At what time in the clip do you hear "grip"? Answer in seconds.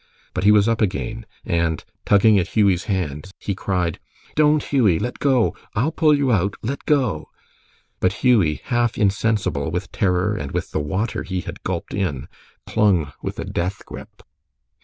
13.85-14.23